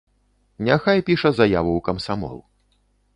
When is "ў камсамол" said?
1.75-2.37